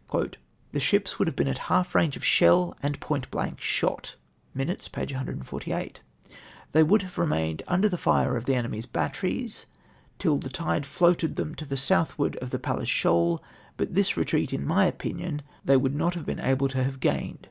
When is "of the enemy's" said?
8.38-8.86